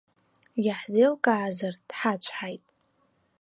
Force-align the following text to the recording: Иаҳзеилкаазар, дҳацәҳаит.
Иаҳзеилкаазар, 0.65 1.73
дҳацәҳаит. 1.87 2.63